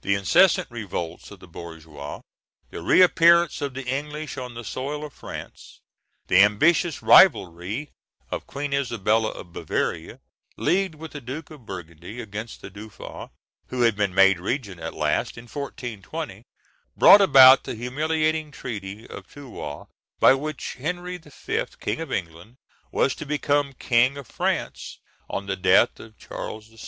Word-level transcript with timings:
The 0.00 0.14
incessant 0.14 0.70
revolts 0.70 1.30
of 1.30 1.40
the 1.40 1.46
bourgeois, 1.46 2.22
the 2.70 2.80
reappearance 2.80 3.60
of 3.60 3.74
the 3.74 3.84
English 3.84 4.38
on 4.38 4.54
the 4.54 4.64
soil 4.64 5.04
of 5.04 5.12
France, 5.12 5.82
the 6.28 6.38
ambitious 6.38 7.02
rivalry 7.02 7.90
of 8.30 8.46
Queen 8.46 8.72
Isabel 8.72 9.26
of 9.26 9.52
Bavaria 9.52 10.20
leagued 10.56 10.94
with 10.94 11.12
the 11.12 11.20
Duke 11.20 11.50
of 11.50 11.66
Burgundy 11.66 12.18
against 12.18 12.62
the 12.62 12.70
Dauphin, 12.70 13.28
who 13.66 13.82
had 13.82 13.94
been 13.94 14.14
made 14.14 14.40
regent, 14.40 14.80
at 14.80 14.94
last, 14.94 15.36
in 15.36 15.44
1420, 15.44 16.44
brought 16.96 17.20
about 17.20 17.64
the 17.64 17.74
humiliating 17.74 18.50
treaty 18.50 19.06
of 19.06 19.26
Troyes, 19.28 19.86
by 20.18 20.32
which 20.32 20.76
Henry 20.80 21.18
V., 21.18 21.64
king 21.78 22.00
of 22.00 22.10
England, 22.10 22.56
was 22.90 23.14
to 23.14 23.26
become 23.26 23.74
king 23.74 24.16
of 24.16 24.28
France 24.28 25.00
on 25.28 25.44
the 25.44 25.56
death 25.56 26.00
of 26.00 26.16
Charles 26.18 26.68
VI. 26.68 26.76